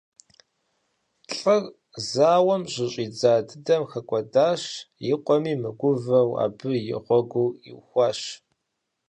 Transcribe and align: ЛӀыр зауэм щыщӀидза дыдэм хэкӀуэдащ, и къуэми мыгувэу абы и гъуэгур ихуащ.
ЛӀыр 1.35 1.63
зауэм 2.09 2.63
щыщӀидза 2.71 3.33
дыдэм 3.47 3.83
хэкӀуэдащ, 3.91 4.63
и 5.11 5.13
къуэми 5.25 5.53
мыгувэу 5.61 6.31
абы 6.45 6.71
и 6.93 6.93
гъуэгур 7.05 7.51
ихуащ. 7.71 8.19